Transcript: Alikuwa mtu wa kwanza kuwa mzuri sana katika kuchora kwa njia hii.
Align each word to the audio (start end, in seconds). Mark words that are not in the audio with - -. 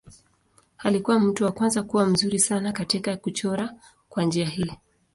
Alikuwa 0.77 1.19
mtu 1.19 1.43
wa 1.43 1.51
kwanza 1.51 1.83
kuwa 1.83 2.05
mzuri 2.05 2.39
sana 2.39 2.71
katika 2.71 3.17
kuchora 3.17 3.73
kwa 4.09 4.23
njia 4.23 4.45
hii. 4.45 4.71